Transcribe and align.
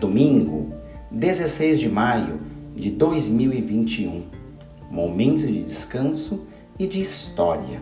Domingo, 0.00 0.72
16 1.10 1.78
de 1.78 1.88
maio 1.88 2.40
de 2.74 2.90
2021. 2.90 4.24
Momento 4.90 5.46
de 5.46 5.62
descanso 5.62 6.46
e 6.78 6.86
de 6.86 7.00
história. 7.00 7.80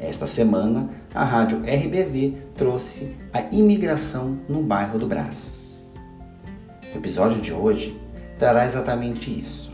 Esta 0.00 0.26
semana, 0.26 0.90
a 1.14 1.24
rádio 1.24 1.58
RBV 1.58 2.34
trouxe 2.56 3.16
a 3.32 3.42
imigração 3.52 4.38
no 4.48 4.62
bairro 4.62 4.98
do 4.98 5.06
Brás. 5.06 5.92
O 6.92 6.98
episódio 6.98 7.40
de 7.40 7.52
hoje 7.52 7.98
trará 8.38 8.64
exatamente 8.64 9.30
isso. 9.30 9.72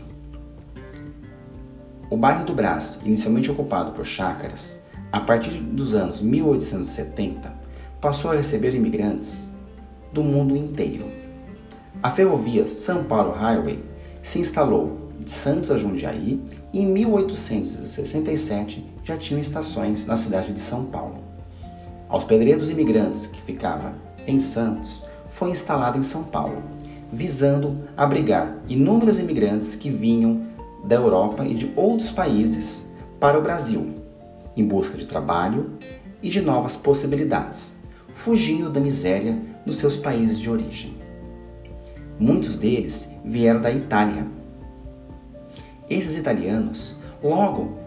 O 2.09 2.17
bairro 2.17 2.45
do 2.45 2.53
Brás, 2.53 2.99
inicialmente 3.03 3.49
ocupado 3.49 3.91
por 3.91 4.05
chácaras, 4.05 4.79
a 5.11 5.19
partir 5.19 5.59
dos 5.61 5.95
anos 5.95 6.21
1870, 6.21 7.53
passou 7.99 8.31
a 8.31 8.35
receber 8.35 8.75
imigrantes 8.75 9.49
do 10.13 10.23
mundo 10.23 10.55
inteiro. 10.55 11.24
A 12.03 12.09
ferrovia 12.09 12.67
São 12.67 13.03
Paulo 13.03 13.31
Highway 13.31 13.83
se 14.21 14.39
instalou 14.39 15.05
de 15.19 15.31
Santos 15.31 15.71
a 15.71 15.77
Jundiaí 15.77 16.41
e 16.71 16.81
em 16.81 16.85
1867 16.87 18.85
já 19.03 19.17
tinham 19.17 19.39
estações 19.39 20.05
na 20.05 20.17
cidade 20.17 20.53
de 20.53 20.59
São 20.59 20.85
Paulo. 20.85 21.23
Aos 22.07 22.23
pedreiros 22.23 22.69
imigrantes 22.69 23.27
que 23.27 23.41
ficava 23.41 23.95
em 24.27 24.39
Santos 24.39 25.03
foi 25.31 25.49
instalada 25.49 25.97
em 25.97 26.03
São 26.03 26.23
Paulo, 26.23 26.63
visando 27.11 27.79
abrigar 27.97 28.55
inúmeros 28.67 29.19
imigrantes 29.19 29.75
que 29.75 29.89
vinham 29.89 30.43
da 30.83 30.95
Europa 30.95 31.45
e 31.45 31.55
de 31.55 31.71
outros 31.75 32.11
países 32.11 32.85
para 33.19 33.37
o 33.37 33.41
Brasil, 33.41 33.95
em 34.55 34.65
busca 34.65 34.97
de 34.97 35.05
trabalho 35.05 35.71
e 36.21 36.29
de 36.29 36.41
novas 36.41 36.75
possibilidades, 36.75 37.77
fugindo 38.13 38.69
da 38.69 38.79
miséria 38.79 39.41
nos 39.65 39.77
seus 39.77 39.97
países 39.97 40.39
de 40.39 40.49
origem. 40.49 41.04
Muitos 42.19 42.57
deles 42.57 43.11
vieram 43.25 43.59
da 43.59 43.71
Itália. 43.71 44.25
Esses 45.89 46.15
italianos, 46.15 46.95
logo 47.21 47.77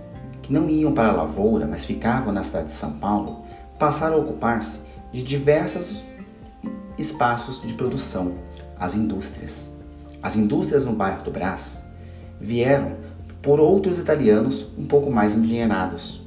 que 0.42 0.52
não 0.52 0.68
iam 0.68 0.92
para 0.92 1.08
a 1.08 1.16
lavoura, 1.16 1.66
mas 1.66 1.84
ficavam 1.84 2.32
na 2.32 2.42
cidade 2.42 2.66
de 2.66 2.72
São 2.72 2.92
Paulo, 2.92 3.44
passaram 3.78 4.16
a 4.16 4.20
ocupar-se 4.20 4.80
de 5.12 5.22
diversos 5.22 6.04
espaços 6.98 7.62
de 7.62 7.72
produção, 7.72 8.34
as 8.78 8.94
indústrias. 8.94 9.70
As 10.22 10.36
indústrias 10.36 10.84
no 10.84 10.92
bairro 10.92 11.22
do 11.22 11.30
Brás 11.30 11.84
vieram 12.40 12.96
por 13.40 13.60
outros 13.60 13.98
italianos 13.98 14.68
um 14.76 14.84
pouco 14.84 15.10
mais 15.10 15.34
endinheirados. 15.34 16.22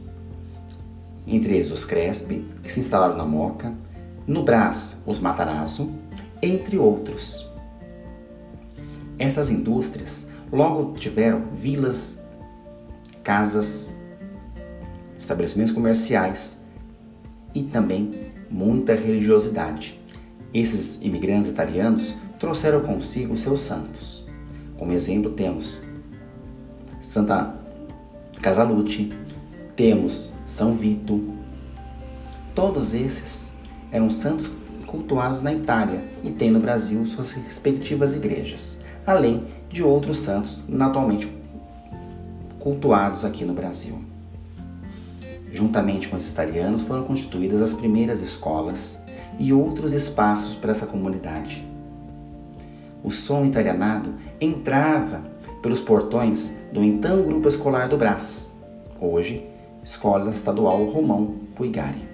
Entre 1.28 1.54
eles 1.54 1.72
os 1.72 1.86
Crespi, 1.86 2.46
que 2.64 2.72
se 2.72 2.80
instalaram 2.80 3.16
na 3.16 3.26
Moca, 3.26 3.74
no 4.26 4.44
Brás, 4.44 4.98
os 5.06 5.20
Matarazzo, 5.20 5.92
entre 6.42 6.78
outros. 6.78 7.51
Essas 9.22 9.52
indústrias 9.52 10.26
logo 10.52 10.96
tiveram 10.96 11.44
vilas, 11.54 12.18
casas, 13.24 13.96
estabelecimentos 15.16 15.72
comerciais 15.72 16.58
e 17.54 17.62
também 17.62 18.32
muita 18.50 18.96
religiosidade. 18.96 20.02
Esses 20.52 21.04
imigrantes 21.04 21.50
italianos 21.50 22.16
trouxeram 22.40 22.82
consigo 22.82 23.38
seus 23.38 23.62
santos. 23.62 24.26
Como 24.76 24.92
exemplo, 24.92 25.30
temos 25.30 25.78
Santa 27.00 27.54
Casalute, 28.42 29.16
temos 29.76 30.34
São 30.48 30.74
Vito. 30.74 31.22
Todos 32.56 32.96
esses 32.96 33.52
eram 33.92 34.10
santos 34.10 34.50
cultuados 34.88 35.44
na 35.44 35.54
Itália 35.54 36.04
e 36.24 36.32
têm 36.32 36.50
no 36.50 36.60
Brasil 36.60 37.06
suas 37.06 37.30
respectivas 37.30 38.16
igrejas, 38.16 38.81
além 39.06 39.44
de 39.70 39.84
outros 39.84 40.18
santos 40.20 40.64
atualmente 40.80 41.32
cultuados 42.60 43.26
aqui 43.26 43.44
no 43.44 43.54
Brasil. 43.54 44.00
Juntamente 45.52 46.08
com 46.08 46.16
os 46.16 46.30
italianos 46.30 46.82
foram 46.82 47.04
constituídas 47.04 47.62
as 47.62 47.74
primeiras 47.74 48.22
escolas 48.22 48.98
e 49.40 49.52
outros 49.52 49.94
espaços 49.94 50.56
para 50.56 50.72
essa 50.72 50.86
comunidade. 50.86 51.68
O 53.04 53.10
som 53.10 53.46
italianado 53.46 54.14
entrava 54.40 55.24
pelos 55.62 55.82
portões 55.82 56.52
do 56.72 56.84
então 56.84 57.24
Grupo 57.24 57.48
Escolar 57.48 57.90
do 57.90 57.98
Brás, 57.98 58.54
hoje 59.00 59.46
Escola 59.84 60.30
Estadual 60.30 60.86
Romão 60.86 61.36
Puigari. 61.56 62.08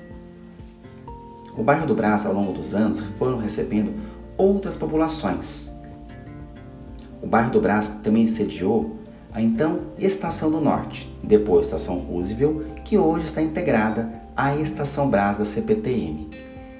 O 1.57 1.63
bairro 1.63 1.85
do 1.85 1.95
Brás, 1.95 2.25
ao 2.25 2.33
longo 2.33 2.53
dos 2.53 2.73
anos, 2.73 2.99
foram 2.99 3.37
recebendo 3.37 3.93
outras 4.37 4.75
populações. 4.75 5.71
O 7.21 7.27
bairro 7.27 7.51
do 7.51 7.61
Brás 7.61 7.89
também 8.03 8.27
sediou 8.27 8.97
a 9.31 9.41
então 9.41 9.81
Estação 9.97 10.49
do 10.49 10.61
Norte, 10.61 11.13
depois 11.23 11.65
Estação 11.65 11.99
Roosevelt, 11.99 12.81
que 12.83 12.97
hoje 12.97 13.25
está 13.25 13.41
integrada 13.41 14.11
à 14.35 14.55
Estação 14.55 15.09
Brás 15.09 15.37
da 15.37 15.45
CPTM. 15.45 16.29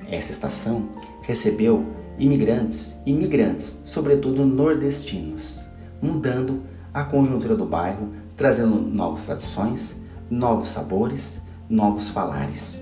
Essa 0.10 0.32
estação 0.32 0.90
recebeu 1.22 1.86
imigrantes 2.18 2.96
e 3.06 3.14
migrantes, 3.14 3.82
sobretudo 3.84 4.46
nordestinos 4.46 5.68
mudando 6.02 6.64
a 6.94 7.04
conjuntura 7.04 7.56
do 7.56 7.66
bairro, 7.66 8.10
trazendo 8.36 8.80
novas 8.80 9.24
tradições, 9.24 9.96
novos 10.30 10.70
sabores, 10.70 11.42
novos 11.70 12.10
falares. 12.10 12.82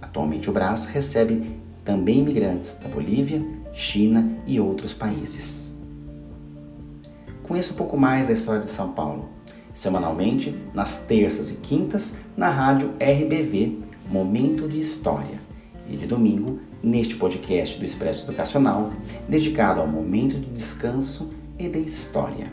Atualmente 0.00 0.48
o 0.48 0.52
Brás 0.52 0.86
recebe 0.86 1.60
também 1.84 2.20
imigrantes 2.20 2.76
da 2.82 2.88
Bolívia, 2.88 3.44
China 3.72 4.38
e 4.46 4.60
outros 4.60 4.92
países. 4.92 5.69
Conheça 7.50 7.72
um 7.72 7.76
pouco 7.76 7.96
mais 7.96 8.28
da 8.28 8.32
história 8.32 8.60
de 8.60 8.70
São 8.70 8.92
Paulo, 8.92 9.28
semanalmente, 9.74 10.56
nas 10.72 10.98
terças 10.98 11.50
e 11.50 11.54
quintas, 11.54 12.14
na 12.36 12.48
rádio 12.48 12.94
RBV, 13.00 13.76
Momento 14.08 14.68
de 14.68 14.78
História, 14.78 15.40
e 15.88 15.96
de 15.96 16.06
domingo, 16.06 16.60
neste 16.80 17.16
podcast 17.16 17.76
do 17.76 17.84
Expresso 17.84 18.24
Educacional, 18.24 18.92
dedicado 19.28 19.80
ao 19.80 19.88
momento 19.88 20.38
de 20.38 20.46
descanso 20.46 21.32
e 21.58 21.68
de 21.68 21.80
História. 21.80 22.52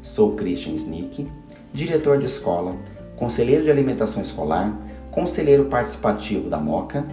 Sou 0.00 0.36
Christian 0.36 0.74
Snick, 0.74 1.26
diretor 1.72 2.16
de 2.16 2.26
escola, 2.26 2.76
conselheiro 3.16 3.64
de 3.64 3.72
alimentação 3.72 4.22
escolar, 4.22 4.72
conselheiro 5.10 5.64
participativo 5.64 6.48
da 6.48 6.60
MOCA, 6.60 7.04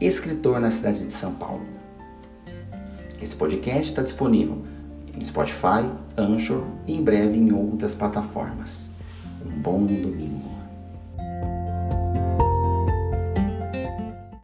escritor 0.00 0.58
na 0.60 0.70
cidade 0.70 1.04
de 1.04 1.12
São 1.12 1.34
Paulo. 1.34 1.60
Esse 3.20 3.36
podcast 3.36 3.90
está 3.90 4.00
disponível 4.00 4.72
em 5.16 5.24
Spotify, 5.24 5.88
Anchor 6.16 6.64
e 6.86 6.94
em 6.94 7.02
breve 7.02 7.36
em 7.36 7.52
outras 7.52 7.94
plataformas. 7.94 8.90
Um 9.44 9.50
bom 9.60 9.84
domingo. 9.84 10.63